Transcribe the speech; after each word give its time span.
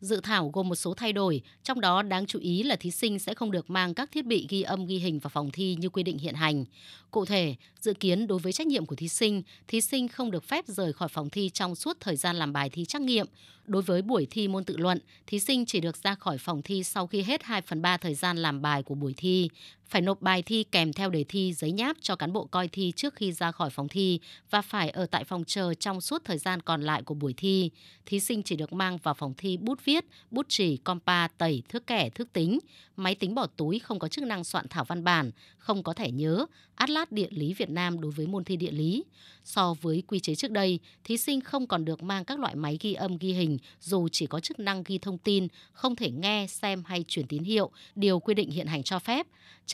Dự 0.00 0.20
thảo 0.22 0.50
gồm 0.52 0.68
một 0.68 0.74
số 0.74 0.94
thay 0.94 1.12
đổi, 1.12 1.42
trong 1.62 1.80
đó 1.80 2.02
đáng 2.02 2.26
chú 2.26 2.38
ý 2.38 2.62
là 2.62 2.76
thí 2.76 2.90
sinh 2.90 3.18
sẽ 3.18 3.34
không 3.34 3.50
được 3.50 3.70
mang 3.70 3.94
các 3.94 4.10
thiết 4.12 4.26
bị 4.26 4.46
ghi 4.48 4.62
âm 4.62 4.86
ghi 4.86 4.98
hình 4.98 5.18
vào 5.18 5.30
phòng 5.30 5.50
thi 5.50 5.76
như 5.80 5.88
quy 5.88 6.02
định 6.02 6.18
hiện 6.18 6.34
hành. 6.34 6.64
Cụ 7.10 7.24
thể, 7.24 7.54
dự 7.80 7.94
kiến 7.94 8.26
đối 8.26 8.38
với 8.38 8.52
trách 8.52 8.66
nhiệm 8.66 8.86
của 8.86 8.96
thí 8.96 9.08
sinh, 9.08 9.42
thí 9.68 9.80
sinh 9.80 10.08
không 10.08 10.30
được 10.30 10.44
phép 10.44 10.64
rời 10.68 10.92
khỏi 10.92 11.08
phòng 11.08 11.30
thi 11.30 11.50
trong 11.54 11.74
suốt 11.74 11.96
thời 12.00 12.16
gian 12.16 12.36
làm 12.36 12.52
bài 12.52 12.70
thi 12.70 12.84
trắc 12.84 13.02
nghiệm. 13.02 13.26
Đối 13.66 13.82
với 13.82 14.02
buổi 14.02 14.26
thi 14.30 14.48
môn 14.48 14.64
tự 14.64 14.76
luận, 14.76 14.98
thí 15.26 15.38
sinh 15.38 15.66
chỉ 15.66 15.80
được 15.80 15.96
ra 15.96 16.14
khỏi 16.14 16.38
phòng 16.38 16.62
thi 16.62 16.82
sau 16.82 17.06
khi 17.06 17.22
hết 17.22 17.42
2 17.42 17.62
phần 17.62 17.82
3 17.82 17.96
thời 17.96 18.14
gian 18.14 18.36
làm 18.36 18.62
bài 18.62 18.82
của 18.82 18.94
buổi 18.94 19.14
thi, 19.16 19.48
phải 19.88 20.02
nộp 20.02 20.22
bài 20.22 20.42
thi 20.42 20.64
kèm 20.64 20.92
theo 20.92 21.10
đề 21.10 21.24
thi 21.28 21.52
giấy 21.52 21.72
nháp 21.72 21.96
cho 22.00 22.16
cán 22.16 22.32
bộ 22.32 22.44
coi 22.44 22.68
thi 22.68 22.92
trước 22.96 23.14
khi 23.14 23.32
ra 23.32 23.52
khỏi 23.52 23.70
phòng 23.70 23.88
thi 23.88 24.20
và 24.50 24.62
phải 24.62 24.90
ở 24.90 25.06
tại 25.06 25.24
phòng 25.24 25.44
chờ 25.46 25.74
trong 25.74 26.00
suốt 26.00 26.24
thời 26.24 26.38
gian 26.38 26.60
còn 26.60 26.82
lại 26.82 27.02
của 27.02 27.14
buổi 27.14 27.34
thi. 27.36 27.70
Thí 28.06 28.20
sinh 28.20 28.42
chỉ 28.42 28.56
được 28.56 28.72
mang 28.72 28.98
vào 29.02 29.14
phòng 29.14 29.34
thi 29.36 29.56
bút 29.56 29.84
viết, 29.84 30.04
bút 30.30 30.48
chì, 30.48 30.76
compa, 30.76 31.28
tẩy, 31.28 31.62
thước 31.68 31.86
kẻ, 31.86 32.10
thước 32.10 32.32
tính, 32.32 32.58
máy 32.96 33.14
tính 33.14 33.34
bỏ 33.34 33.46
túi 33.46 33.78
không 33.78 33.98
có 33.98 34.08
chức 34.08 34.24
năng 34.24 34.44
soạn 34.44 34.68
thảo 34.68 34.84
văn 34.84 35.04
bản, 35.04 35.30
không 35.58 35.82
có 35.82 35.92
thẻ 35.92 36.10
nhớ, 36.10 36.46
Atlas 36.74 37.08
Địa 37.10 37.28
lý 37.30 37.54
Việt 37.54 37.70
Nam 37.70 38.00
đối 38.00 38.10
với 38.10 38.26
môn 38.26 38.44
thi 38.44 38.56
địa 38.56 38.70
lý. 38.70 39.04
So 39.44 39.74
với 39.74 40.02
quy 40.06 40.20
chế 40.20 40.34
trước 40.34 40.50
đây, 40.50 40.78
thí 41.04 41.16
sinh 41.16 41.40
không 41.40 41.66
còn 41.66 41.84
được 41.84 42.02
mang 42.02 42.24
các 42.24 42.38
loại 42.38 42.54
máy 42.54 42.78
ghi 42.80 42.94
âm 42.94 43.18
ghi 43.18 43.32
hình 43.32 43.58
dù 43.80 44.08
chỉ 44.12 44.26
có 44.26 44.40
chức 44.40 44.58
năng 44.58 44.82
ghi 44.82 44.98
thông 44.98 45.18
tin, 45.18 45.48
không 45.72 45.96
thể 45.96 46.10
nghe, 46.10 46.46
xem 46.46 46.82
hay 46.86 47.04
truyền 47.08 47.26
tín 47.26 47.44
hiệu, 47.44 47.70
điều 47.94 48.20
quy 48.20 48.34
định 48.34 48.50
hiện 48.50 48.66
hành 48.66 48.82
cho 48.82 48.98
phép. 48.98 49.26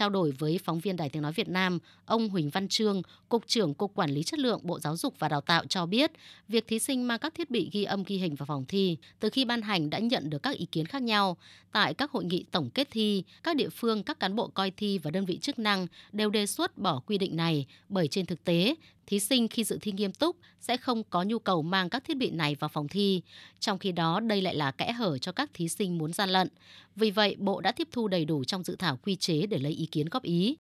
Trao 0.03 0.11
đổi 0.11 0.33
với 0.39 0.59
phóng 0.65 0.81
viên 0.81 0.97
Đài 0.97 1.09
Tiếng 1.09 1.23
Nói 1.23 1.33
Việt 1.33 1.49
Nam, 1.49 1.79
ông 2.07 2.29
Huỳnh 2.29 2.51
Văn 2.51 2.69
Trương, 2.69 3.03
Cục 3.29 3.47
trưởng 3.47 3.75
Cục 3.75 3.95
Quản 3.95 4.11
lý 4.11 4.23
Chất 4.23 4.39
lượng 4.39 4.61
Bộ 4.63 4.81
Giáo 4.81 4.97
dục 4.97 5.15
và 5.19 5.29
Đào 5.29 5.41
tạo 5.41 5.65
cho 5.67 5.87
biết, 5.87 6.13
việc 6.49 6.67
thí 6.67 6.79
sinh 6.79 7.09
mang 7.09 7.19
các 7.19 7.35
thiết 7.35 7.51
bị 7.51 7.69
ghi 7.73 7.85
âm 7.85 8.03
ghi 8.07 8.17
hình 8.17 8.35
vào 8.35 8.47
phòng 8.47 8.65
thi 8.69 8.97
từ 9.21 9.31
khi 9.31 9.45
ban 9.45 9.63
hành 9.63 9.91
đã 9.91 9.99
nhận 9.99 10.31
được 10.31 10.43
các 10.43 10.57
ý 10.57 10.67
kiến 10.73 10.87
khác 10.87 11.03
nhau. 11.03 11.37
Tại 11.73 11.95
các 11.95 12.11
hội 12.11 12.25
nghị 12.25 12.45
tổng 12.51 12.71
kết 12.71 12.89
thi, 12.91 13.25
các 13.43 13.57
địa 13.57 13.69
phương, 13.69 14.03
các 14.03 14.21
cán 14.21 14.37
bộ 14.37 14.49
coi 14.49 14.71
thi 14.71 14.99
và 14.99 15.11
đơn 15.11 15.25
vị 15.25 15.39
chức 15.39 15.59
năng 15.59 15.87
đều 16.13 16.31
đề 16.31 16.47
xuất 16.47 16.79
bỏ 16.79 17.03
quy 17.07 17.19
định 17.19 17.37
này 17.37 17.67
bởi 17.89 18.09
trên 18.09 18.27
thực 18.27 18.45
tế, 18.45 18.75
thí 19.07 19.21
sinh 19.21 19.49
khi 19.49 19.65
dự 19.65 19.79
thi 19.83 19.93
nghiêm 19.93 20.13
túc 20.13 20.37
sẽ 20.61 20.77
không 20.77 21.03
có 21.11 21.23
nhu 21.23 21.39
cầu 21.39 21.63
mang 21.63 21.91
các 21.91 22.05
thiết 22.05 22.17
bị 22.17 22.31
này 22.31 22.55
vào 22.55 22.69
phòng 22.69 22.89
thi. 22.89 23.23
Trong 23.61 23.79
khi 23.79 23.93
đó, 23.93 24.21
đây 24.21 24.43
lại 24.43 24.55
là 24.55 24.71
kẽ 24.71 24.93
hở 24.93 25.19
cho 25.19 25.33
các 25.33 25.51
thí 25.55 25.69
sinh 25.69 25.99
muốn 25.99 26.13
gian 26.13 26.31
lận. 26.31 26.49
Vì 26.97 27.11
vậy, 27.11 27.37
Bộ 27.39 27.61
đã 27.61 27.73
tiếp 27.73 27.89
thu 27.93 28.09
đầy 28.09 28.25
đủ 28.25 28.45
trong 28.45 28.63
dự 28.63 28.77
thảo 28.77 28.99
quy 29.03 29.17
chế 29.17 29.47
để 29.47 29.59
lấy 29.59 29.73
ý 29.73 29.87
kiến 29.93 30.07
góp 30.11 30.23
ý. 30.23 30.59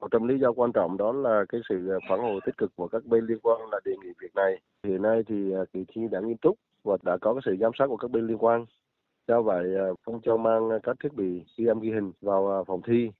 Một 0.00 0.08
trong 0.10 0.24
lý 0.24 0.38
do 0.38 0.52
quan 0.52 0.72
trọng 0.72 0.96
đó 0.96 1.12
là 1.12 1.44
cái 1.48 1.60
sự 1.68 1.90
à, 1.90 1.98
phản 2.08 2.20
hồi 2.20 2.40
tích 2.46 2.56
cực 2.58 2.76
của 2.76 2.88
các 2.88 3.04
bên 3.04 3.26
liên 3.26 3.38
quan 3.42 3.60
là 3.70 3.80
đề 3.84 3.92
nghị 4.02 4.08
việc 4.20 4.34
này. 4.34 4.60
Hiện 4.84 5.02
nay 5.02 5.22
thì 5.26 5.52
à, 5.52 5.60
kỳ 5.72 5.84
thi 5.88 6.02
đã 6.10 6.20
nghiêm 6.20 6.36
túc 6.36 6.58
và 6.84 6.96
đã 7.02 7.16
có 7.20 7.34
cái 7.34 7.42
sự 7.44 7.56
giám 7.60 7.72
sát 7.78 7.86
của 7.86 7.96
các 7.96 8.10
bên 8.10 8.26
liên 8.26 8.38
quan. 8.38 8.66
Do 9.28 9.42
vậy, 9.42 9.64
à, 9.76 9.86
không 10.04 10.20
cho 10.22 10.36
mang 10.36 10.68
các 10.82 10.96
thiết 11.02 11.12
bị 11.12 11.44
ghi 11.56 11.66
âm 11.66 11.80
ghi 11.80 11.90
hình 11.90 12.12
vào 12.20 12.64
phòng 12.66 12.80
thi 12.86 13.10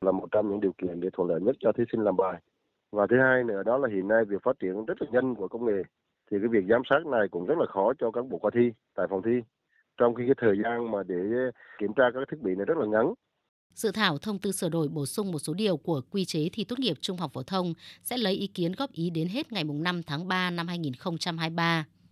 là 0.00 0.12
một 0.12 0.26
trong 0.30 0.50
những 0.50 0.60
điều 0.60 0.72
kiện 0.78 1.00
để 1.00 1.08
thuận 1.12 1.28
lợi 1.28 1.40
nhất 1.40 1.56
cho 1.60 1.72
thí 1.72 1.84
sinh 1.92 2.04
làm 2.04 2.16
bài. 2.16 2.40
Và 2.92 3.06
thứ 3.06 3.16
hai 3.20 3.44
nữa 3.44 3.62
đó 3.62 3.78
là 3.78 3.88
hiện 3.88 4.08
nay 4.08 4.24
việc 4.24 4.42
phát 4.42 4.58
triển 4.58 4.84
rất 4.84 5.02
là 5.02 5.08
nhanh 5.12 5.34
của 5.34 5.48
công 5.48 5.64
nghệ 5.64 5.82
thì 6.30 6.36
cái 6.40 6.48
việc 6.48 6.64
giám 6.68 6.82
sát 6.90 7.06
này 7.06 7.28
cũng 7.30 7.46
rất 7.46 7.58
là 7.58 7.66
khó 7.66 7.92
cho 7.98 8.10
cán 8.10 8.28
bộ 8.28 8.38
coi 8.38 8.50
thi 8.54 8.72
tại 8.94 9.06
phòng 9.10 9.22
thi 9.22 9.42
trong 9.96 10.14
khi 10.14 10.24
cái 10.26 10.34
thời 10.38 10.58
gian 10.64 10.90
mà 10.90 11.02
để 11.02 11.50
kiểm 11.78 11.92
tra 11.96 12.04
các 12.14 12.28
thiết 12.30 12.40
bị 12.40 12.54
này 12.54 12.64
rất 12.64 12.78
là 12.78 12.86
ngắn 12.86 13.14
Dự 13.74 13.90
thảo 13.90 14.18
thông 14.18 14.38
tư 14.38 14.52
sửa 14.52 14.68
đổi 14.68 14.88
bổ 14.88 15.06
sung 15.06 15.32
một 15.32 15.38
số 15.38 15.54
điều 15.54 15.76
của 15.76 16.00
quy 16.10 16.24
chế 16.24 16.48
thi 16.52 16.64
tốt 16.64 16.78
nghiệp 16.78 16.98
trung 17.00 17.18
học 17.18 17.30
phổ 17.34 17.42
thông 17.42 17.74
sẽ 18.02 18.16
lấy 18.16 18.34
ý 18.34 18.46
kiến 18.46 18.72
góp 18.72 18.92
ý 18.92 19.10
đến 19.10 19.28
hết 19.28 19.52
ngày 19.52 19.64
5 19.64 20.02
tháng 20.02 20.28
3 20.28 20.50
năm 20.50 20.68
2023. 20.68 21.86